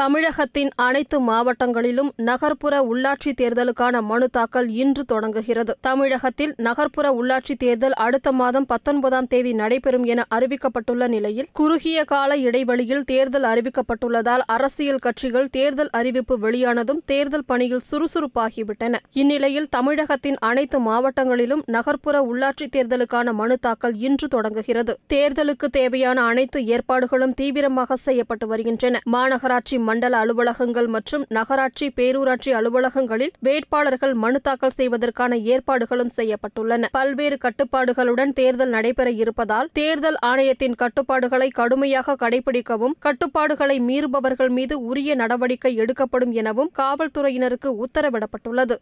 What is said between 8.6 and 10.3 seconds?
பத்தொன்பதாம் தேதி நடைபெறும் என